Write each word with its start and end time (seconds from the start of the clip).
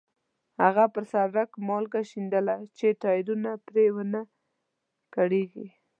هغه 0.61 0.83
پر 0.93 1.03
سړک 1.13 1.49
مالګه 1.67 2.01
شیندله 2.09 2.55
چې 2.77 2.87
ټایرونه 3.01 3.51
پرې 3.67 3.85
ونه 3.95 4.21
کړېږي. 5.15 5.67